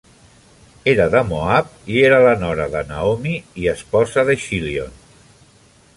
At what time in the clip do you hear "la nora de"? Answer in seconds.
2.25-2.83